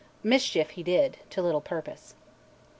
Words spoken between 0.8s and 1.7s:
did, to little